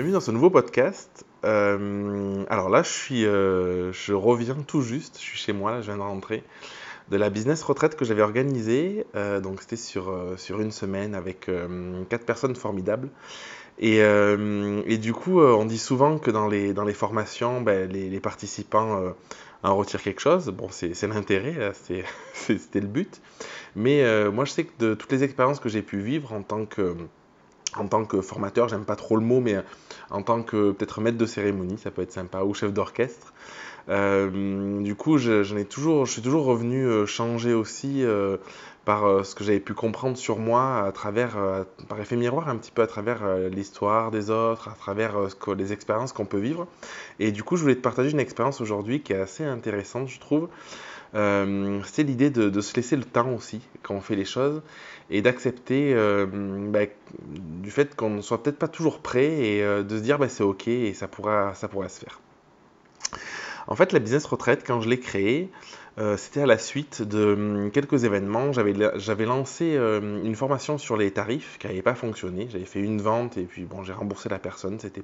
Bienvenue 0.00 0.14
dans 0.14 0.20
ce 0.20 0.30
nouveau 0.30 0.48
podcast. 0.48 1.26
Euh, 1.44 2.42
alors 2.48 2.70
là, 2.70 2.82
je, 2.82 2.88
suis, 2.88 3.26
euh, 3.26 3.92
reviens 4.08 4.56
tout 4.66 4.80
juste, 4.80 5.18
je 5.20 5.24
suis 5.26 5.36
chez 5.36 5.52
moi, 5.52 5.72
là, 5.72 5.82
je 5.82 5.88
viens 5.88 5.98
de 5.98 6.00
rentrer, 6.00 6.42
de 7.10 7.18
la 7.18 7.28
business 7.28 7.62
retraite 7.62 7.96
que 7.96 8.06
j'avais 8.06 8.22
organisée. 8.22 9.04
Euh, 9.14 9.40
donc 9.40 9.60
c'était 9.60 9.76
sur, 9.76 10.10
une 10.58 10.70
semaine 10.70 11.14
avec 11.14 11.50
quatre 12.08 12.24
personnes 12.24 12.56
formidables. 12.56 13.10
Et, 13.78 13.98
du 14.96 15.12
coup, 15.12 15.42
on 15.42 15.66
dit 15.66 15.76
souvent 15.76 16.16
que 16.16 16.30
dans 16.30 16.48
les, 16.48 16.94
formations, 16.94 17.60
ben, 17.60 17.86
les, 17.86 18.08
les, 18.08 18.20
participants 18.20 19.12
en 19.62 19.76
retirent 19.76 20.02
quelque 20.02 20.22
chose. 20.22 20.46
Bon, 20.46 20.68
c'est 20.70 21.06
l'intérêt, 21.08 21.72
c'était 22.32 22.80
le 22.80 22.88
but. 22.88 23.20
Mais 23.76 24.30
moi, 24.30 24.46
je 24.46 24.52
sais 24.52 24.64
que 24.64 24.72
de 24.78 24.94
toutes 24.94 25.12
les 25.12 25.24
expériences 25.24 25.60
que 25.60 25.68
j'ai 25.68 25.82
pu 25.82 25.98
vivre 25.98 26.32
en 26.32 26.40
tant 26.40 26.64
que 26.64 26.96
en 27.76 27.86
tant 27.86 28.04
que 28.04 28.20
formateur, 28.20 28.68
j'aime 28.68 28.84
pas 28.84 28.96
trop 28.96 29.16
le 29.16 29.24
mot, 29.24 29.40
mais 29.40 29.56
en 30.10 30.22
tant 30.22 30.42
que 30.42 30.72
peut-être 30.72 31.00
maître 31.00 31.18
de 31.18 31.26
cérémonie, 31.26 31.78
ça 31.78 31.90
peut 31.90 32.02
être 32.02 32.12
sympa, 32.12 32.42
ou 32.42 32.54
chef 32.54 32.72
d'orchestre. 32.72 33.32
Euh, 33.88 34.82
du 34.82 34.94
coup, 34.94 35.18
je, 35.18 35.42
suis 35.42 36.22
toujours 36.22 36.44
revenu 36.44 36.86
euh, 36.86 37.06
changer 37.06 37.54
aussi 37.54 38.04
euh, 38.04 38.36
par 38.84 39.24
ce 39.24 39.34
que 39.34 39.44
j'avais 39.44 39.60
pu 39.60 39.74
comprendre 39.74 40.16
sur 40.16 40.38
moi 40.38 40.84
à 40.86 40.92
travers, 40.92 41.36
par 41.88 42.00
effet 42.00 42.16
miroir, 42.16 42.48
un 42.48 42.56
petit 42.56 42.70
peu 42.70 42.82
à 42.82 42.86
travers 42.86 43.20
l'histoire 43.50 44.10
des 44.10 44.30
autres, 44.30 44.68
à 44.68 44.74
travers 44.74 45.14
les 45.56 45.72
expériences 45.72 46.12
qu'on 46.12 46.24
peut 46.24 46.38
vivre. 46.38 46.66
Et 47.18 47.30
du 47.30 47.42
coup, 47.42 47.56
je 47.56 47.62
voulais 47.62 47.76
te 47.76 47.82
partager 47.82 48.10
une 48.10 48.20
expérience 48.20 48.60
aujourd'hui 48.60 49.02
qui 49.02 49.12
est 49.12 49.20
assez 49.20 49.44
intéressante, 49.44 50.08
je 50.08 50.18
trouve. 50.18 50.48
Euh, 51.14 51.80
c'est 51.84 52.04
l'idée 52.04 52.30
de, 52.30 52.60
se 52.60 52.74
laisser 52.76 52.96
le 52.96 53.04
temps 53.04 53.32
aussi 53.34 53.60
quand 53.82 53.94
on 53.94 54.00
fait 54.00 54.14
les 54.14 54.24
choses 54.24 54.62
et 55.10 55.22
d'accepter 55.22 55.92
euh, 55.94 56.26
bah, 56.26 56.86
du 57.26 57.70
fait 57.70 57.96
qu'on 57.96 58.10
ne 58.10 58.20
soit 58.20 58.42
peut-être 58.42 58.58
pas 58.58 58.68
toujours 58.68 59.00
prêt 59.00 59.26
et 59.26 59.62
euh, 59.64 59.82
de 59.82 59.98
se 59.98 60.02
dire 60.02 60.18
bah, 60.18 60.28
c'est 60.28 60.44
ok 60.44 60.68
et 60.68 60.94
ça 60.94 61.08
pourra, 61.08 61.54
ça 61.54 61.68
pourra 61.68 61.88
se 61.88 62.00
faire. 62.00 62.20
En 63.70 63.76
fait, 63.76 63.92
la 63.92 64.00
business 64.00 64.26
retraite, 64.26 64.64
quand 64.66 64.80
je 64.80 64.88
l'ai 64.88 64.98
créée, 64.98 65.48
euh, 65.98 66.16
c'était 66.16 66.42
à 66.42 66.46
la 66.46 66.58
suite 66.58 67.02
de 67.02 67.34
hum, 67.34 67.70
quelques 67.70 68.02
événements. 68.02 68.52
J'avais 68.52 69.24
lancé 69.24 69.76
euh, 69.76 70.00
une 70.24 70.34
formation 70.34 70.76
sur 70.76 70.96
les 70.96 71.12
tarifs 71.12 71.56
qui 71.58 71.68
n'avait 71.68 71.80
pas 71.80 71.94
fonctionné. 71.94 72.48
J'avais 72.50 72.64
fait 72.64 72.80
une 72.80 73.00
vente 73.00 73.36
et 73.36 73.44
puis 73.44 73.64
bon, 73.64 73.84
j'ai 73.84 73.92
remboursé 73.92 74.28
la 74.28 74.40
personne. 74.40 74.80
Cette 74.80 75.00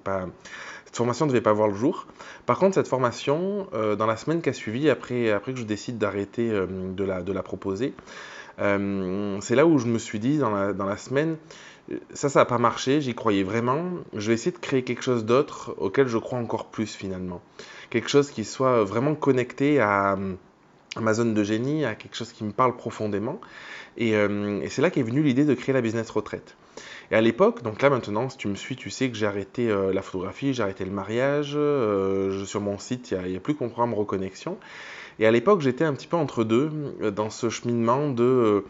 formation 0.93 1.27
ne 1.27 1.31
devait 1.31 1.41
pas 1.41 1.53
voir 1.53 1.69
le 1.69 1.75
jour. 1.75 2.07
Par 2.45 2.59
contre, 2.59 2.75
cette 2.75 2.89
formation, 2.89 3.69
euh, 3.73 3.95
dans 3.95 4.07
la 4.07 4.17
semaine 4.17 4.43
qui 4.43 4.49
a 4.49 4.53
suivi, 4.53 4.91
après, 4.91 5.41
que 5.45 5.57
je 5.57 5.63
décide 5.63 5.99
d'arrêter 5.99 6.51
de, 6.51 7.05
la, 7.05 7.43
proposer, 7.45 7.95
c'est 8.59 9.55
là 9.55 9.65
où 9.67 9.79
je 9.79 9.87
me 9.87 9.99
suis 9.99 10.19
dit 10.19 10.39
dans 10.39 10.51
la 10.51 10.97
semaine, 10.97 11.37
ça, 12.13 12.29
ça 12.29 12.41
n'a 12.41 12.45
pas 12.45 12.59
marché, 12.59 13.01
j'y 13.01 13.15
croyais 13.15 13.43
vraiment. 13.43 13.85
Je 14.13 14.29
vais 14.29 14.35
essayer 14.35 14.53
de 14.53 14.59
créer 14.59 14.83
quelque 14.83 15.03
chose 15.03 15.25
d'autre 15.25 15.75
auquel 15.79 16.09
je 16.09 16.19
crois 16.19 16.39
encore 16.39 16.67
plus 16.67 16.95
finalement. 16.95 17.41
Quelque 17.91 18.09
chose 18.09 18.31
qui 18.31 18.45
soit 18.45 18.85
vraiment 18.85 19.15
connecté 19.15 19.81
à, 19.81 20.17
ma 21.01 21.15
zone 21.15 21.35
de 21.35 21.45
génie, 21.45 21.85
à 21.85 21.95
quelque 21.95 22.17
chose 22.17 22.33
qui 22.33 22.45
me 22.45 22.53
parle 22.53 22.77
profondément. 22.77 23.41
Euh, 24.01 24.61
et, 24.61 24.69
c'est 24.69 24.83
là 24.83 24.91
qu'est 24.91 25.03
venue 25.03 25.23
l'idée 25.23 25.45
de 25.45 25.55
créer 25.55 25.73
la 25.73 25.81
business 25.81 26.11
retraite. 26.11 26.57
Et 27.11 27.15
à 27.15 27.21
l'époque, 27.21 27.63
donc 27.63 27.83
là 27.83 27.91
maintenant, 27.91 28.29
si 28.29 28.37
tu 28.37 28.49
me 28.49 28.55
suis, 28.55 28.77
tu 28.77 28.91
sais 28.91 29.11
que 29.11 29.17
j'ai 29.17 29.27
arrêté 29.27 29.71
euh, 29.71 29.93
la 29.93 30.03
photographie, 30.03 30.55
j'ai 30.55 30.63
arrêté 30.63 30.85
le 30.85 30.91
mariage. 30.91 31.53
Euh, 31.55 32.45
sur 32.45 32.61
mon 32.61 32.79
site, 32.79 33.11
il 33.13 33.31
n'y 33.31 33.37
a, 33.37 33.41
plus 33.41 33.55
qu'un 33.55 33.69
programme 33.69 33.95
reconnexion. 33.95 34.59
Et 35.19 35.27
à 35.27 35.31
l'époque, 35.31 35.63
j'étais 35.63 35.85
un 35.85 35.95
petit 35.95 36.07
peu 36.07 36.17
entre 36.17 36.45
deux, 36.45 36.71
dans 37.15 37.31
ce 37.31 37.49
cheminement 37.49 38.11
de. 38.11 38.65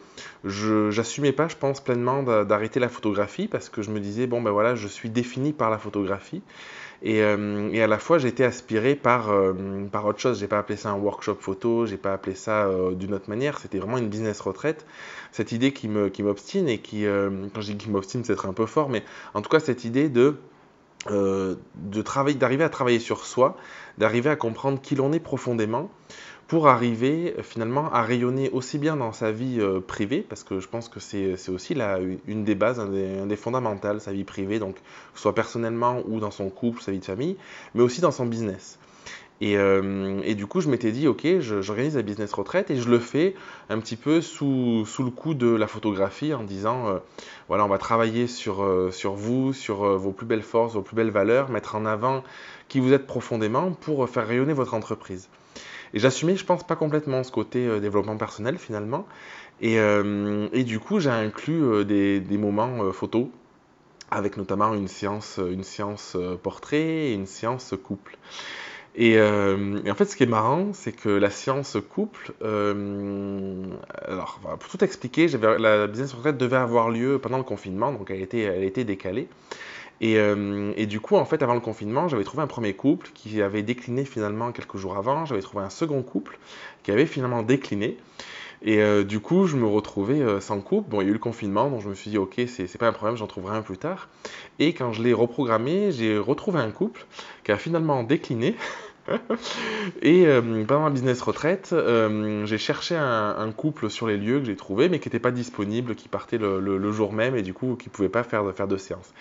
je 0.45 0.93
j'assumais 0.93 1.33
pas, 1.33 1.49
je 1.49 1.57
pense, 1.57 1.81
pleinement 1.81 2.23
d'arrêter 2.23 2.79
la 2.79 2.89
photographie 2.89 3.49
parce 3.49 3.69
que 3.69 3.83
je 3.83 3.91
me 3.91 3.99
disais, 3.99 4.29
bon 4.29 4.41
ben 4.41 4.53
voilà, 4.53 4.77
je 4.77 4.87
suis 4.87 5.11
défini 5.11 5.53
par 5.53 5.71
la 5.71 5.79
photographie. 5.79 6.43
Euh, 7.05 7.71
et, 7.73 7.83
à 7.83 7.87
la 7.87 7.99
fois, 7.99 8.19
j'ai 8.19 8.29
été 8.29 8.45
aspiré 8.45 8.95
par, 8.95 9.31
euh, 9.31 9.53
par 9.91 10.07
autre 10.07 10.19
chose. 10.19 10.41
J'ai 10.41 10.49
pas 10.49 10.59
appelé 10.59 10.77
ça 10.77 10.91
un 10.91 10.97
workshop 10.97 11.37
photo, 11.41 11.87
j'ai 11.87 11.97
pas 11.97 12.13
appelé 12.13 12.35
ça 12.35 12.67
euh, 12.67 12.93
d'une 12.93 13.15
autre 13.15 13.29
manière. 13.29 13.59
C'était 13.59 13.79
vraiment 13.79 13.99
une 13.99 14.09
business 14.09 14.41
retraite. 14.41 14.87
Cette 15.33 15.53
idée 15.53 15.73
qui 15.73 15.89
m'obstine 15.89 16.69
et 16.69 16.79
qui, 16.79 17.05
quand 17.05 17.61
je 17.61 17.73
dis 17.73 17.77
qui 17.77 17.91
c'est 18.03 18.45
un 18.45 18.53
peu 18.53 18.67
fort, 18.67 18.89
mais 18.89 19.05
en 19.35 19.43
tout 19.43 19.49
cas, 19.49 19.61
cette 19.61 19.85
idée 19.85 20.09
de 20.09 20.37
de 21.09 22.03
travailler, 22.03 22.37
d'arriver 22.37 22.65
à 22.65 22.69
travailler 22.69 22.99
sur 22.99 23.27
soi, 23.27 23.57
d'arriver 23.97 24.29
à 24.29 24.35
comprendre 24.35 24.81
qui 24.81 24.97
l'on 24.97 25.13
est 25.13 25.21
profondément, 25.21 25.89
pour 26.47 26.69
arriver 26.69 27.35
euh, 27.39 27.43
finalement 27.43 27.93
à 27.93 28.03
rayonner 28.03 28.51
aussi 28.51 28.79
bien 28.79 28.97
dans 28.97 29.13
sa 29.13 29.33
vie 29.33 29.61
euh, 29.61 29.81
privée, 29.81 30.25
parce 30.29 30.45
que 30.45 30.61
je 30.61 30.69
pense 30.69 30.89
que 30.89 31.01
c'est 31.01 31.49
aussi 31.49 31.75
la, 31.75 31.99
une 32.27 32.45
des 32.45 32.55
bases, 32.55 32.81
un 32.81 33.27
des, 33.27 33.37
fondamentales, 33.37 34.01
sa 34.01 34.13
vie 34.13 34.25
privée, 34.25 34.59
donc 34.59 34.77
soit 35.15 35.35
personnellement 35.35 36.03
ou 36.07 36.21
dans 36.21 36.31
son 36.31 36.49
couple, 36.49 36.83
sa 36.83 36.93
vie 36.93 37.01
de 37.01 37.05
famille, 37.05 37.37
mais 37.75 37.83
aussi 37.83 38.01
dans 38.01 38.13
son 38.13 38.27
business. 38.27 38.79
Et, 39.41 39.59
euh, 39.59 40.21
et, 40.25 40.35
du 40.35 40.47
coup, 40.47 40.61
je 40.61 40.69
m'étais 40.69 40.93
dit, 40.93 41.07
ok, 41.09 41.27
j'organise 41.41 41.97
la 41.97 42.03
business 42.03 42.33
retraite 42.33 42.71
et 42.71 42.77
je 42.77 42.89
le 42.89 42.99
fais 42.99 43.35
un 43.69 43.79
petit 43.81 43.97
peu 43.97 44.21
sous, 44.23 44.87
le 44.99 45.11
coup 45.11 45.35
de 45.35 45.49
la 45.49 45.67
photographie 45.67 46.33
en 46.33 46.43
disant, 46.43 47.01
voilà, 47.49 47.65
on 47.65 47.69
va 47.69 47.79
travailler 47.79 48.29
sur, 48.29 48.67
sur 48.93 49.13
vous, 49.13 49.53
sur 49.53 49.99
vos 49.99 50.13
plus 50.13 50.27
belles 50.27 50.43
forces, 50.43 50.73
vos 50.73 50.83
plus 50.83 50.97
belles 50.97 51.11
valeurs, 51.11 51.51
mettre 51.51 51.75
en 51.75 51.85
avant 51.85 52.25
qui 52.69 52.81
vous 52.81 52.93
êtes 52.93 53.07
profondément 53.07 53.73
pour 53.73 54.09
faire 54.09 54.27
rayonner 54.27 54.55
votre 54.55 54.73
entreprise. 54.73 55.29
Et 55.95 55.99
j'assumais, 55.99 56.37
je 56.37 56.45
pense, 56.45 56.65
pas 56.65 56.77
complètement 56.77 57.23
ce 57.23 57.33
côté 57.33 57.67
euh, 57.67 57.81
développement 57.81 58.17
personnel 58.17 58.59
finalement. 58.59 59.07
Et, 59.61 59.79
euh, 59.79 60.49
du 60.49 60.79
coup, 60.79 61.01
j'ai 61.01 61.11
inclus 61.11 61.63
euh, 61.63 61.85
des, 61.85 62.21
des, 62.21 62.39
moments 62.39 62.93
photos 62.93 63.29
avec 64.11 64.37
notamment 64.37 64.75
une 64.75 64.89
séance, 64.89 65.41
une 65.41 65.65
séance 65.65 66.17
portrait 66.43 67.09
et 67.09 67.13
une 67.15 67.27
séance 67.27 67.75
couple. 67.83 68.19
Et, 68.99 69.21
en 69.21 69.95
fait, 69.95 70.07
ce 70.07 70.17
qui 70.17 70.23
est 70.23 70.27
marrant, 70.27 70.73
c'est 70.73 70.93
que 70.93 71.11
la 71.11 71.29
séance 71.31 71.77
couple, 71.91 72.33
alors 72.43 74.41
pour 74.59 74.71
tout 74.71 74.83
expliquer, 74.83 75.29
la 75.29 75.87
business 75.87 76.15
retraite 76.15 76.39
devait 76.39 76.57
avoir 76.57 76.89
lieu 76.89 77.19
pendant 77.19 77.37
le 77.37 77.45
confinement, 77.45 77.93
donc 77.93 78.11
elle 78.11 78.23
été 78.23 78.85
décalée. 78.85 79.29
Euh, 80.03 80.73
et, 80.77 80.87
du 80.87 81.01
coup, 81.01 81.17
en 81.17 81.25
fait, 81.25 81.43
avant 81.43 81.55
le 81.55 81.61
confinement, 81.61 82.09
j'avais 82.09 82.25
trouvé 82.25 82.43
un 82.43 82.47
premier 82.47 82.75
couple 82.75 83.11
qui 83.15 83.41
avait 83.43 83.63
décliné 83.63 84.05
finalement 84.05 84.53
quelques 84.53 84.77
jours 84.77 84.97
avant. 84.97 85.25
J'avais 85.25 85.41
trouvé 85.41 85.65
un 85.65 85.71
second 85.71 86.03
couple 86.03 86.39
qui 86.83 86.91
avait 86.91 87.07
finalement 87.07 87.43
décliné. 87.43 87.97
Et 88.63 88.81
euh, 88.81 89.05
du 89.05 89.21
coup, 89.21 89.47
je 89.47 89.57
me 89.57 89.67
retrouvais 89.67 90.21
euh, 90.21 90.41
sans 90.41 90.61
couple. 90.61 90.91
Bon, 90.91 91.01
il 91.01 91.05
y 91.05 91.07
a 91.07 91.11
eu 91.11 91.15
le 91.15 91.19
confinement, 91.19 91.71
donc 91.71 91.83
je 91.83 91.89
me 91.89 91.95
suis 91.95 92.11
dit, 92.11 92.19
ok, 92.19 92.41
c'est 92.47 92.79
pas 92.79 92.89
un 92.89 92.93
problème, 92.93 93.17
j'en 93.17 93.27
trouverai 93.27 93.57
un 93.57 93.63
plus 93.63 93.79
tard. 93.79 94.09
Et 94.59 94.73
quand 94.73 94.93
je 94.93 95.03
l'ai 95.03 95.13
reprogrammé, 95.13 95.93
j'ai 95.93 96.19
retrouvé 96.19 96.61
un 96.61 96.71
couple 96.71 97.05
qui 97.45 97.53
a 97.53 97.57
finalement 97.57 98.03
décliné. 98.03 98.57
et 100.03 100.27
pendant 100.67 100.83
ma 100.83 100.91
business 100.91 101.21
retraite, 101.23 101.75
j'ai 102.45 102.59
cherché 102.59 102.97
un, 102.97 103.53
couple 103.57 103.91
sur 103.91 104.07
les 104.07 104.17
lieux 104.17 104.41
que 104.41 104.47
j'ai 104.47 104.57
trouvé, 104.57 104.89
mais 104.89 104.99
qui 104.99 105.09
n'était 105.09 105.19
pas 105.21 105.31
disponible, 105.31 105.95
qui 105.95 106.09
partait 106.09 106.39
le, 106.39 106.93
jour 106.93 107.13
même 107.13 107.37
et 107.37 107.43
du 107.43 107.55
coup 107.55 107.77
qui 107.77 107.89
ne 107.89 107.93
pouvait 107.93 108.09
pas 108.09 108.23
faire, 108.23 108.45
faire 108.55 108.69
de 108.69 108.77
séance. 108.77 109.13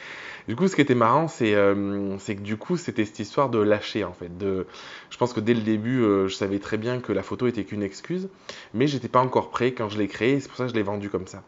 Du 0.48 0.56
coup, 0.56 0.68
ce 0.68 0.76
qui 0.76 0.82
était 0.82 0.96
marrant, 0.96 1.26
euh, 1.42 2.16
c'est 2.20 2.36
que 2.36 2.42
du 2.42 2.56
coup, 2.56 2.78
c'était 2.78 3.06
cette 3.06 3.20
histoire 3.20 3.50
de 3.50 3.58
lâcher 3.58 4.04
en 4.04 4.14
fait. 4.14 4.38
De, 4.38 4.68
je 5.10 5.18
pense 5.18 5.34
que 5.34 5.40
dès 5.40 5.56
le 5.56 5.62
début, 5.62 6.02
euh, 6.02 6.28
je 6.28 6.36
savais 6.36 6.60
très 6.60 6.78
bien 6.78 7.00
que 7.00 7.12
la 7.12 7.24
photo 7.24 7.48
était 7.48 7.64
qu'une 7.64 7.82
excuse, 7.82 8.30
mais 8.74 8.86
j'étais 8.86 9.08
pas 9.08 9.20
encore 9.20 9.50
prêt 9.50 9.72
quand 9.72 9.90
je 9.90 9.98
l'ai 9.98 10.08
créé. 10.08 10.40
C'est 10.40 10.48
pour 10.48 10.58
ça 10.58 10.66
que 10.66 10.70
je 10.70 10.76
l'ai 10.76 10.84
vendu 10.84 11.10
comme 11.10 11.26
ça. 11.26 11.44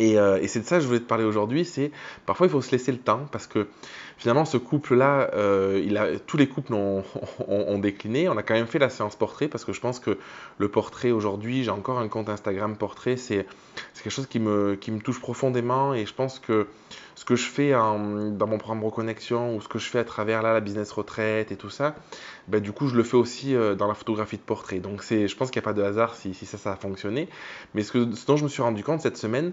Euh, 0.00 0.38
et, 0.40 0.48
c'est 0.48 0.60
de 0.60 0.64
ça 0.64 0.76
que 0.76 0.82
je 0.82 0.86
voulais 0.86 1.00
te 1.00 1.06
parler 1.06 1.24
aujourd'hui, 1.24 1.64
c'est 1.64 1.90
parfois 2.26 2.46
il 2.46 2.50
faut 2.50 2.62
se 2.62 2.70
laisser 2.70 2.92
le 2.92 2.98
temps 2.98 3.26
parce 3.32 3.46
que 3.46 3.66
finalement 4.16 4.44
ce 4.44 4.56
couple-là, 4.56 5.30
euh, 5.34 6.18
tous 6.26 6.36
les 6.36 6.48
couples 6.48 6.74
ont, 6.74 7.78
décliné. 7.78 8.28
On 8.28 8.36
a 8.36 8.42
quand 8.42 8.54
même 8.54 8.66
fait 8.66 8.78
la 8.78 8.90
séance 8.90 9.16
portrait 9.16 9.48
parce 9.48 9.64
que 9.64 9.72
je 9.72 9.80
pense 9.80 10.00
que 10.00 10.18
le 10.58 10.68
portrait 10.68 11.10
aujourd'hui, 11.10 11.64
j'ai 11.64 11.70
encore 11.70 11.98
un 11.98 12.08
compte 12.08 12.28
Instagram 12.28 12.76
portrait, 12.76 13.16
c'est 13.16 13.46
quelque 14.02 14.10
chose 14.10 14.26
qui 14.26 14.40
me, 14.40 14.78
touche 15.02 15.20
profondément 15.20 15.94
et 15.94 16.06
je 16.06 16.14
pense 16.14 16.38
que 16.38 16.66
ce 17.14 17.24
que 17.24 17.34
je 17.34 17.48
fais 17.48 17.72
dans 17.72 17.98
mon 17.98 18.58
programme 18.58 18.84
Reconnexion 18.84 19.56
ou 19.56 19.60
ce 19.60 19.66
que 19.66 19.80
je 19.80 19.88
fais 19.88 19.98
à 19.98 20.04
travers 20.04 20.42
la 20.42 20.60
business 20.60 20.92
retraite 20.92 21.50
et 21.50 21.56
tout 21.56 21.70
ça, 21.70 21.96
ben, 22.46 22.60
du 22.60 22.72
coup 22.72 22.86
je 22.86 22.96
le 22.96 23.02
fais 23.02 23.16
aussi 23.16 23.56
euh, 23.56 23.74
dans 23.74 23.88
la 23.88 23.94
photographie 23.94 24.36
de 24.36 24.42
portrait. 24.42 24.78
Donc 24.78 25.02
je 25.02 25.34
pense 25.34 25.50
qu'il 25.50 25.60
n'y 25.60 25.64
a 25.64 25.68
pas 25.68 25.72
de 25.72 25.82
hasard 25.82 26.14
si, 26.14 26.32
ça, 26.34 26.72
a 26.72 26.76
fonctionné. 26.76 27.28
Mais 27.74 27.82
ce 27.82 27.98
dont 27.98 28.36
je 28.36 28.44
me 28.44 28.48
suis 28.48 28.62
rendu 28.62 28.84
compte 28.84 29.00
cette 29.00 29.16
semaine, 29.16 29.52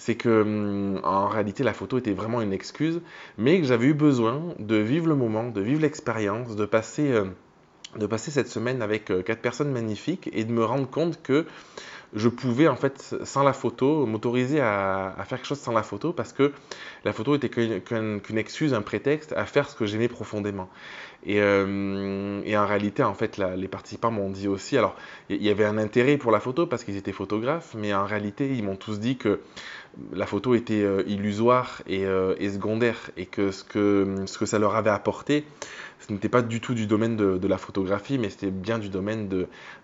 c'est 0.00 0.14
que 0.14 0.42
hum, 0.42 1.00
en 1.04 1.28
réalité 1.28 1.62
la 1.62 1.74
photo 1.74 1.98
était 1.98 2.12
vraiment 2.12 2.40
une 2.40 2.54
excuse, 2.54 3.00
mais 3.36 3.60
que 3.60 3.66
j'avais 3.66 3.86
eu 3.86 3.94
besoin 3.94 4.54
de 4.58 4.76
vivre 4.76 5.06
le 5.06 5.14
moment, 5.14 5.50
de 5.50 5.60
vivre 5.60 5.82
l'expérience, 5.82 6.56
de 6.56 6.64
passer 6.64 7.12
euh, 7.12 7.26
cette 8.16 8.48
semaine 8.48 8.80
avec 8.80 9.10
euh, 9.10 9.22
quatre 9.22 9.42
personnes 9.42 9.70
magnifiques 9.70 10.30
et 10.32 10.44
de 10.44 10.52
me 10.52 10.64
rendre 10.64 10.88
compte 10.88 11.22
que 11.22 11.44
je 12.14 12.28
pouvais 12.28 12.66
en 12.66 12.76
fait 12.76 13.14
sans 13.24 13.42
la 13.42 13.52
photo 13.52 14.04
m'autoriser 14.06 14.60
à, 14.60 15.14
faire 15.18 15.38
quelque 15.38 15.46
chose 15.46 15.60
sans 15.60 15.72
la 15.72 15.82
photo 15.82 16.12
parce 16.12 16.32
que 16.32 16.52
la 17.04 17.12
photo 17.12 17.36
était 17.36 17.48
qu'une 17.48 18.38
excuse, 18.38 18.74
un 18.74 18.82
prétexte 18.82 19.32
à 19.34 19.44
faire 19.44 19.68
ce 19.68 19.76
que 19.76 19.86
j'aimais 19.86 20.08
profondément. 20.08 20.68
Et, 21.24 21.40
euh, 21.40 22.40
en 22.46 22.66
réalité, 22.66 23.02
en 23.02 23.14
fait, 23.14 23.38
les 23.38 23.68
participants 23.68 24.10
m'ont 24.10 24.30
dit 24.30 24.48
aussi, 24.48 24.76
alors 24.76 24.96
il 25.28 25.42
y, 25.42 25.50
avait 25.50 25.64
un 25.64 25.78
intérêt 25.78 26.16
pour 26.16 26.32
la 26.32 26.40
photo 26.40 26.66
parce 26.66 26.82
qu'ils 26.82 26.96
étaient 26.96 27.12
photographes, 27.12 27.74
mais 27.76 27.92
en 27.94 28.06
réalité, 28.06 28.48
ils 28.54 28.64
m'ont 28.64 28.76
tous 28.76 28.98
dit 28.98 29.16
que 29.16 29.40
la 30.12 30.26
photo 30.26 30.54
était 30.54 30.82
euh, 30.82 31.02
illusoire 31.06 31.82
et, 31.86 32.04
euh, 32.04 32.34
et, 32.38 32.50
secondaire 32.50 33.10
et 33.16 33.26
que 33.26 33.50
ce, 33.50 33.64
que 33.64 34.24
ce 34.26 34.38
que 34.38 34.46
ça 34.46 34.58
leur 34.58 34.76
avait 34.76 34.90
apporté, 34.90 35.44
ce 36.00 36.12
n'était 36.12 36.28
pas 36.28 36.42
du 36.42 36.60
tout 36.60 36.74
du 36.74 36.86
domaine 36.86 37.16
de, 37.16 37.46
la 37.46 37.58
photographie, 37.58 38.18
mais 38.18 38.30
c'était 38.30 38.50
bien 38.50 38.78
du 38.78 38.88
domaine 38.88 39.28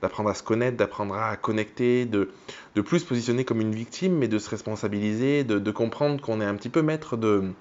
d'apprendre 0.01 0.31
à 0.31 0.35
se 0.35 0.43
connaître, 0.43 0.77
d'apprendre 0.77 1.15
à 1.15 1.37
connecter, 1.37 2.07
de, 2.07 2.31
de 2.75 2.81
plus 2.81 3.01
se 3.01 3.05
positionner 3.05 3.45
comme 3.45 3.61
une 3.61 3.75
victime, 3.75 4.17
mais 4.17 4.29
de 4.29 4.39
se 4.39 4.49
responsabiliser, 4.49 5.45
de, 5.45 5.71
comprendre 5.71 6.21
qu'on 6.21 6.41
est 6.41 6.45
un 6.45 6.55
petit 6.55 6.71
peu 6.71 6.83
maître 6.83 7.17
de, 7.17 7.53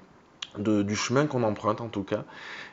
du 0.57 0.95
chemin 0.95 1.27
qu'on 1.27 1.43
emprunte 1.43 1.81
en 1.81 1.89
tout 1.89 2.03
cas. 2.03 2.23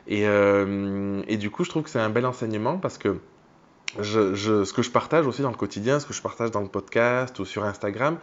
Euh, 0.09 1.21
et, 1.27 1.37
du 1.37 1.49
coup, 1.49 1.63
je 1.63 1.69
trouve 1.69 1.83
que 1.83 1.89
c'est 1.89 1.99
un 1.99 2.09
bel 2.09 2.25
enseignement 2.25 2.77
parce 2.77 2.97
que 2.97 3.19
je, 3.99 4.63
ce 4.63 4.73
que 4.73 4.81
je 4.81 4.89
partage 4.89 5.27
aussi 5.27 5.41
dans 5.41 5.51
le 5.51 5.55
quotidien, 5.55 5.99
ce 5.99 6.05
que 6.05 6.13
je 6.13 6.21
partage 6.21 6.51
dans 6.51 6.61
le 6.61 6.67
podcast 6.67 7.37
ou 7.39 7.45
sur 7.45 7.63
Instagram, 7.63 8.17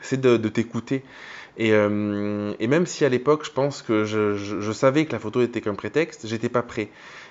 c'est 0.00 0.20
de, 0.20 0.36
t'écouter. 0.48 1.02
Et, 1.58 1.72
euh, 1.72 2.54
et, 2.58 2.66
même 2.66 2.86
si 2.86 3.04
à 3.04 3.08
l'époque, 3.08 3.44
je 3.44 3.50
pense 3.50 3.82
que 3.82 4.04
je, 4.04 4.72
savais 4.72 5.04
que 5.04 5.12
la 5.12 5.18
photo 5.18 5.42
était 5.42 5.60
qu'un 5.60 5.74
prétexte, 5.74 6.26
j'étais 6.26 6.48
pas 6.48 6.62
prêt. 6.62 6.88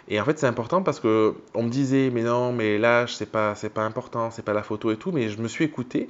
Et 0.07 0.19
en 0.19 0.25
fait, 0.25 0.39
c'est 0.39 0.47
important 0.47 0.81
parce 0.81 0.99
que 0.99 1.35
on 1.53 1.63
me 1.63 1.69
disait, 1.69 2.09
mais 2.11 2.23
non, 2.23 2.51
mais 2.51 2.77
l'âge, 2.77 3.15
c'est 3.15 3.29
pas, 3.31 3.55
c'est 3.55 3.69
pas 3.69 3.83
important, 3.83 4.31
c'est 4.31 4.43
pas 4.43 4.53
la 4.53 4.63
photo 4.63 4.91
et 4.91 4.97
tout. 4.97 5.11
Mais 5.11 5.29
je 5.29 5.39
me 5.41 5.47
suis 5.47 5.65
écouté 5.65 6.09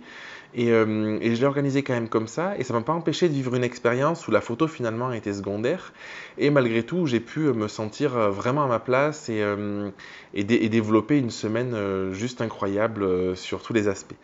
et, 0.54 0.72
euh, 0.72 1.18
et 1.22 1.36
je 1.36 1.42
l'ai 1.42 1.48
organisé 1.48 1.84
quand 1.84 1.94
même 1.94 2.10
comme 2.10 2.28
ça. 2.28 2.58
Et 2.58 2.64
ça 2.64 2.74
m'a 2.74 2.82
pas 2.82 2.94
empêché 2.94 3.30
de 3.30 3.34
vivre 3.34 3.56
une 3.56 3.64
expérience 3.64 4.28
où 4.28 4.32
la 4.32 4.42
photo 4.42 4.68
finalement 4.68 5.12
était 5.12 5.34
secondaire. 5.34 5.94
Et 6.38 6.50
malgré 6.50 6.84
tout, 6.84 7.06
j'ai 7.08 7.20
pu 7.20 7.40
me 7.40 7.68
sentir 7.68 8.12
vraiment 8.32 8.64
à 8.64 8.68
ma 8.68 8.80
place 8.80 9.30
et, 9.30 9.42
euh, 9.42 9.90
développer 10.34 11.18
une 11.18 11.32
semaine 11.32 11.74
euh, 11.74 12.14
juste 12.14 12.42
incroyable 12.42 13.36
sur 13.36 13.62
tous 13.62 13.74
les 13.74 13.88
aspects. 13.88 14.16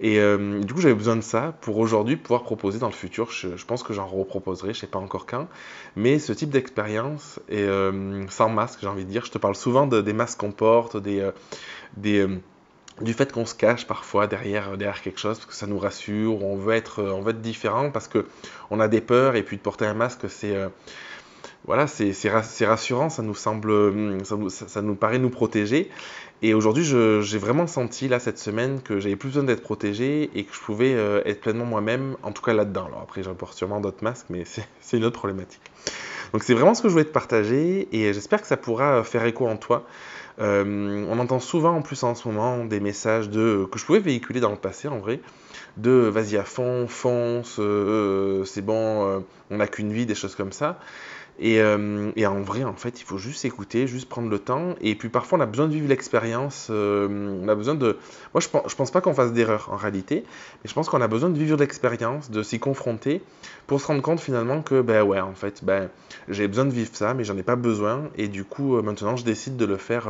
Et 0.00 0.20
euh, 0.20 0.60
du 0.60 0.72
coup, 0.74 0.80
j'avais 0.80 0.94
besoin 0.94 1.16
de 1.16 1.22
ça 1.22 1.54
pour 1.60 1.78
aujourd'hui 1.78 2.16
pouvoir 2.16 2.44
proposer 2.44 2.78
dans 2.78 2.86
le 2.86 2.92
futur. 2.92 3.30
Je, 3.30 3.64
pense 3.64 3.82
que 3.82 3.92
j'en 3.92 4.06
reproposerai, 4.06 4.72
je 4.72 4.80
sais 4.80 4.86
pas 4.86 4.98
encore 4.98 5.26
quand. 5.26 5.48
Mais 5.96 6.18
ce 6.18 6.32
type 6.32 6.50
d'expérience, 6.50 7.40
et 7.48 7.62
euh, 7.62 8.26
sans 8.28 8.48
masque, 8.48 8.78
j'ai 8.80 8.86
envie 8.86 9.04
de 9.04 9.10
dire, 9.10 9.24
je 9.24 9.32
te 9.32 9.38
parle 9.38 9.56
souvent 9.56 9.86
de, 9.86 10.00
des 10.00 10.12
masques 10.12 10.38
qu'on 10.38 10.52
porte, 10.52 10.96
des, 10.96 11.20
euh, 11.20 11.32
euh, 12.06 12.36
du 13.00 13.12
fait 13.12 13.32
qu'on 13.32 13.46
se 13.46 13.54
cache 13.54 13.86
parfois 13.86 14.26
derrière, 14.26 14.76
derrière 14.76 15.02
quelque 15.02 15.20
chose, 15.20 15.38
parce 15.38 15.46
que 15.46 15.54
ça 15.54 15.66
nous 15.66 15.78
rassure, 15.78 16.42
on 16.42 16.56
veut 16.56 16.74
être, 16.74 17.02
on 17.02 17.20
veut 17.20 17.30
être 17.30 17.40
différent, 17.40 17.90
parce 17.90 18.08
que 18.08 18.26
on 18.70 18.80
a 18.80 18.88
des 18.88 19.00
peurs, 19.00 19.36
et 19.36 19.42
puis 19.42 19.56
de 19.56 19.62
porter 19.62 19.86
un 19.86 19.94
masque, 19.94 20.28
c'est 20.28 20.56
voilà, 21.64 21.86
c'est 21.86 22.66
rassurant, 22.66 23.10
ça 23.10 23.22
nous 23.22 23.34
semble, 23.34 24.24
ça, 24.24 24.36
ça, 24.50 24.82
nous 24.82 24.94
paraît 24.94 25.18
nous 25.18 25.30
protéger. 25.30 25.90
Et 26.40 26.54
aujourd'hui, 26.54 26.84
j'ai 26.84 27.38
vraiment 27.38 27.66
senti 27.66 28.08
là 28.08 28.20
cette 28.20 28.38
semaine 28.38 28.80
que 28.80 29.00
j'avais 29.00 29.16
plus 29.16 29.28
besoin 29.30 29.42
d'être 29.42 29.62
protégé 29.62 30.30
et 30.34 30.44
que 30.44 30.54
je 30.54 30.60
pouvais 30.60 30.94
euh, 30.94 31.20
être 31.24 31.40
pleinement 31.40 31.64
moi-même, 31.64 32.16
en 32.22 32.30
tout 32.32 32.42
cas 32.42 32.52
là-dedans. 32.52 32.86
Alors 32.86 33.00
après, 33.02 33.22
j'en 33.22 33.34
sûrement 33.52 33.80
d'autres 33.80 34.04
masques, 34.04 34.26
mais 34.30 34.44
c'est 34.80 34.96
une 34.96 35.04
autre 35.04 35.18
problématique. 35.18 35.60
Donc 36.32 36.42
c'est 36.44 36.54
vraiment 36.54 36.74
ce 36.74 36.82
que 36.82 36.88
je 36.88 36.92
voulais 36.92 37.04
te 37.04 37.12
partager 37.12 37.88
et 37.92 38.12
j'espère 38.12 38.40
que 38.40 38.46
ça 38.46 38.56
pourra 38.56 39.02
faire 39.02 39.24
écho 39.24 39.46
en 39.46 39.56
toi. 39.56 39.86
Euh, 40.40 41.04
on 41.08 41.18
entend 41.18 41.40
souvent 41.40 41.74
en 41.74 41.82
plus 41.82 42.04
en 42.04 42.14
ce 42.14 42.28
moment 42.28 42.64
des 42.64 42.78
messages 42.78 43.28
de 43.28 43.66
que 43.72 43.78
je 43.78 43.84
pouvais 43.84 43.98
véhiculer 43.98 44.38
dans 44.38 44.52
le 44.52 44.56
passé 44.56 44.86
en 44.86 44.98
vrai, 44.98 45.20
de 45.78 45.90
vas-y 45.90 46.36
à 46.36 46.44
fond, 46.44 46.86
fonce, 46.86 47.56
euh, 47.58 48.44
c'est 48.44 48.62
bon, 48.62 49.08
euh, 49.08 49.18
on 49.50 49.56
n'a 49.56 49.66
qu'une 49.66 49.92
vie, 49.92 50.06
des 50.06 50.14
choses 50.14 50.36
comme 50.36 50.52
ça. 50.52 50.78
Et, 51.38 51.60
euh, 51.60 52.10
et, 52.16 52.26
en 52.26 52.40
vrai, 52.40 52.64
en 52.64 52.74
fait, 52.74 53.00
il 53.00 53.04
faut 53.04 53.18
juste 53.18 53.44
écouter, 53.44 53.86
juste 53.86 54.08
prendre 54.08 54.28
le 54.28 54.38
temps. 54.38 54.74
Et 54.80 54.94
puis 54.96 55.08
parfois, 55.08 55.38
on 55.38 55.40
a 55.40 55.46
besoin 55.46 55.68
de 55.68 55.72
vivre 55.72 55.88
l'expérience. 55.88 56.68
Euh, 56.70 57.38
on 57.42 57.48
a 57.48 57.54
besoin 57.54 57.74
de. 57.74 57.96
Moi, 58.34 58.40
je 58.40 58.48
pense, 58.48 58.74
pense 58.74 58.90
pas 58.90 59.00
qu'on 59.00 59.14
fasse 59.14 59.32
d'erreur 59.32 59.68
en 59.72 59.76
réalité, 59.76 60.24
mais 60.26 60.68
je 60.68 60.74
pense 60.74 60.88
qu'on 60.88 61.00
a 61.00 61.08
besoin 61.08 61.30
de 61.30 61.38
vivre 61.38 61.56
l'expérience, 61.56 62.30
de 62.30 62.42
s'y 62.42 62.58
confronter, 62.58 63.22
pour 63.66 63.80
se 63.80 63.86
rendre 63.86 64.02
compte 64.02 64.20
finalement 64.20 64.62
que, 64.62 64.80
ben 64.80 65.02
ouais, 65.02 65.20
en 65.20 65.34
fait, 65.34 65.64
ben 65.64 65.88
j'ai 66.28 66.48
besoin 66.48 66.64
de 66.64 66.72
vivre 66.72 66.90
ça, 66.92 67.14
mais 67.14 67.24
j'en 67.24 67.36
ai 67.36 67.44
pas 67.44 67.56
besoin. 67.56 68.10
Et 68.16 68.28
du 68.28 68.44
coup, 68.44 68.76
euh, 68.76 68.82
maintenant, 68.82 69.16
je 69.16 69.24
décide 69.24 69.56
de 69.56 69.64
le 69.64 69.76
faire. 69.76 70.08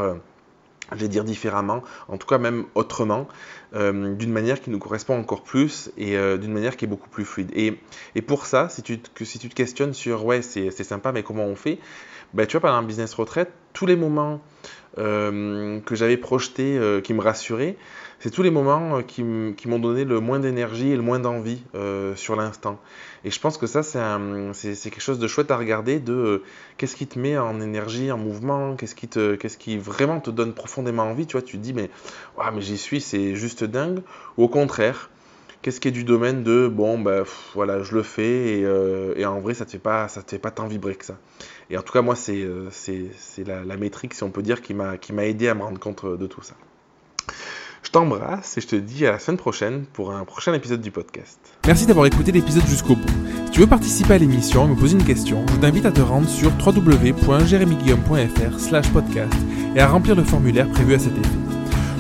Je 0.93 0.97
vais 0.97 1.09
dire 1.09 1.25
différemment, 1.25 1.83
en 2.09 2.17
tout 2.17 2.27
cas 2.27 2.39
même 2.39 2.65
autrement, 2.75 3.29
euh, 3.75 4.15
d'une 4.15 4.33
manière 4.33 4.61
qui 4.61 4.71
nous 4.71 4.79
correspond 4.79 5.19
encore 5.19 5.43
plus 5.43 5.91
et 5.97 6.17
euh, 6.17 6.39
d'une 6.39 6.53
manière 6.53 6.77
qui 6.77 6.85
est 6.85 6.89
beaucoup 6.89 7.09
plus 7.09 7.25
fluide. 7.25 7.51
Et, 7.55 8.23
pour 8.23 8.47
ça, 8.47 8.69
si 8.69 8.83
tu, 8.83 8.99
que, 9.15 9.25
si 9.25 9.39
tu 9.39 9.49
te 9.49 9.55
questionnes 9.55 9.95
sur 9.95 10.25
ouais, 10.25 10.43
c'est 10.43 10.71
sympa, 10.71 11.13
mais 11.13 11.23
comment 11.23 11.45
on 11.45 11.57
fait? 11.57 11.79
Ben, 12.35 12.47
Tu 12.47 12.53
vois, 12.53 12.61
pendant 12.69 12.79
un 12.79 12.83
business 12.83 13.15
retraite, 13.15 13.53
tous 13.73 13.87
les 13.87 13.97
moments 13.97 14.41
euh, 14.99 15.81
que 15.81 15.95
j'avais 15.95 16.17
projetés 16.17 16.77
euh, 16.77 17.01
qui 17.01 17.15
me 17.15 17.21
rassuraient, 17.21 17.77
c'est 18.19 18.31
tous 18.31 18.43
les 18.43 18.51
moments 18.51 18.99
euh, 18.99 19.03
qui, 19.03 19.23
m'ont 19.23 19.79
donné 19.79 20.05
le 20.05 20.19
moins 20.19 20.41
d'énergie 20.41 20.91
et 20.91 20.97
le 20.97 21.03
moins 21.03 21.21
d'envie 21.21 21.63
sur 22.17 22.37
l'instant. 22.37 22.81
Et 23.25 23.31
je 23.31 23.41
pense 23.41 23.59
que 23.59 23.67
ça, 23.67 23.83
c'est 23.83 24.91
quelque 24.91 25.01
chose 25.01 25.19
de 25.19 25.27
chouette 25.27 25.51
à 25.51 25.57
regarder, 25.57 26.01
de 26.01 26.43
qu'est-ce 26.77 26.97
qui 26.97 27.07
te 27.07 27.19
met 27.19 27.39
en 27.39 27.61
énergie, 27.61 28.11
en 28.11 28.19
mouvement, 28.19 28.77
qu'est-ce 28.77 28.95
qui, 28.95 29.09
te, 29.09 29.35
qu'est-ce 29.37 29.59
qui 29.59 29.77
vraiment 29.79 30.21
te 30.21 30.31
donne 30.31 30.53
profondément 30.53 31.05
envie. 31.05 31.27
Tu 31.27 31.33
vois, 31.33 31.43
tu 31.43 31.59
te 31.59 31.63
dis, 31.63 31.73
mais, 31.73 31.91
ouais, 32.39 32.47
mais 32.53 32.61
j'y 32.61 32.79
suis, 32.79 33.01
c'est 33.01 33.35
juste 33.35 33.65
dingue. 33.65 34.01
Ou 34.37 34.45
au 34.45 34.49
contraire, 34.49 35.11
qu'est-ce 35.63 35.81
qui 35.81 35.89
est 35.89 35.93
du 35.93 36.05
domaine 36.05 36.43
de, 36.43 36.69
bon, 36.69 36.99
ben 36.99 37.25
voilà, 37.55 37.83
je 37.83 37.95
le 37.95 38.03
fais, 38.03 38.59
et, 38.59 38.65
euh, 38.65 39.15
et, 39.17 39.25
en 39.27 39.41
vrai, 39.41 39.55
ça 39.55 39.65
te 39.65 39.71
fait 39.71 39.79
pas, 39.79 40.09
ça 40.09 40.23
te 40.23 40.31
fait 40.31 40.39
pas 40.39 40.51
tant 40.51 40.67
vibrer 40.67 40.95
que 40.95 41.05
ça. 41.05 41.19
Et 41.71 41.77
en 41.77 41.83
tout 41.83 41.93
cas, 41.93 42.03
moi, 42.03 42.17
c'est, 42.17 42.47
c'est 42.71 43.45
la, 43.47 43.65
la 43.65 43.77
métrique, 43.77 44.15
si 44.15 44.23
on 44.23 44.31
peut 44.31 44.43
dire, 44.43 44.63
qui 44.63 44.75
m'a, 44.75 44.97
qui 44.97 45.13
m'a 45.13 45.27
aidé 45.27 45.49
à 45.49 45.55
me 45.55 45.63
rendre 45.63 45.79
compte 45.79 46.05
de 46.07 46.27
tout 46.27 46.43
ça. 46.43 46.55
Je 47.83 47.91
t'embrasse 47.91 48.59
et 48.59 48.61
je 48.61 48.67
te 48.67 48.77
dis 48.77 49.07
à 49.07 49.13
la 49.13 49.19
semaine 49.19 49.39
prochaine 49.39 49.85
pour 49.93 50.13
un 50.13 50.25
prochain 50.25 50.53
épisode 50.53 50.81
du 50.81 50.91
podcast. 50.91 51.39
Merci 51.67 51.87
d'avoir 51.87 52.07
écouté 52.07 52.33
l'épisode 52.33 52.67
jusqu'au 52.67 52.97
bout. 52.97 53.09
Si 53.47 53.51
tu 53.53 53.61
veux 53.61 53.67
participer 53.67 54.15
à 54.15 54.19
l'émission 54.19 54.67
et 54.67 54.69
me 54.69 54.75
poser 54.75 54.99
une 54.99 55.05
question, 55.05 55.47
je 55.55 55.57
t'invite 55.57 55.87
à 55.87 55.93
te 55.93 56.01
rendre 56.01 56.29
sur 56.29 56.51
www.jeremyguillaume.fr 56.65 58.61
slash 58.61 58.93
podcast 58.93 59.33
et 59.75 59.81
à 59.81 59.87
remplir 59.89 60.17
le 60.17 60.25
formulaire 60.25 60.69
prévu 60.69 60.95
à 60.95 60.99
cet 60.99 61.17
effet. 61.17 61.39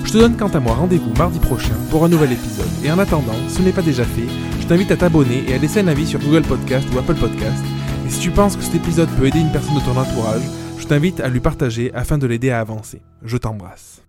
Je 0.04 0.12
te 0.12 0.18
donne 0.18 0.36
quant 0.36 0.48
à 0.48 0.60
moi 0.60 0.74
rendez-vous 0.74 1.14
mardi 1.14 1.38
prochain 1.38 1.74
pour 1.90 2.04
un 2.04 2.08
nouvel 2.08 2.32
épisode. 2.32 2.67
Et 2.84 2.90
en 2.90 2.98
attendant, 2.98 3.34
ce 3.48 3.60
n'est 3.60 3.72
pas 3.72 3.82
déjà 3.82 4.04
fait, 4.04 4.28
je 4.60 4.66
t'invite 4.66 4.90
à 4.90 4.96
t'abonner 4.96 5.44
et 5.48 5.54
à 5.54 5.58
laisser 5.58 5.80
un 5.80 5.88
avis 5.88 6.06
sur 6.06 6.20
Google 6.20 6.42
Podcast 6.42 6.86
ou 6.94 6.98
Apple 6.98 7.16
Podcast. 7.16 7.64
Et 8.06 8.10
si 8.10 8.20
tu 8.20 8.30
penses 8.30 8.56
que 8.56 8.62
cet 8.62 8.76
épisode 8.76 9.10
peut 9.18 9.26
aider 9.26 9.40
une 9.40 9.52
personne 9.52 9.74
de 9.74 9.80
ton 9.80 9.96
entourage, 9.96 10.42
je 10.78 10.86
t'invite 10.86 11.20
à 11.20 11.28
lui 11.28 11.40
partager 11.40 11.92
afin 11.94 12.18
de 12.18 12.26
l'aider 12.26 12.50
à 12.50 12.60
avancer. 12.60 13.02
Je 13.22 13.36
t'embrasse. 13.36 14.07